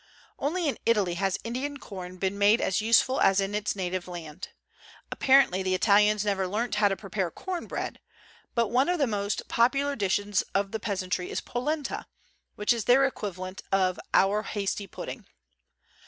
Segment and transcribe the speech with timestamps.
[0.39, 4.49] Only in Italy has Indian corn been made as useful as in its native land.
[5.11, 7.99] Apparently the Italians have never learnt how to prepare corn bread;
[8.55, 12.07] but one of the most popular dishes of the peasantry is polenta,
[12.55, 15.27] which is their equivalent for our hasty pudding.